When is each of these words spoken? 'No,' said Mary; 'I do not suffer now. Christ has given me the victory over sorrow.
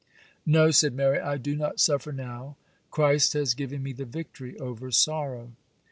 'No,' 0.47 0.71
said 0.71 0.95
Mary; 0.95 1.19
'I 1.19 1.37
do 1.37 1.55
not 1.55 1.79
suffer 1.79 2.11
now. 2.11 2.57
Christ 2.89 3.33
has 3.33 3.53
given 3.53 3.83
me 3.83 3.93
the 3.93 4.03
victory 4.03 4.57
over 4.57 4.89
sorrow. 4.89 5.51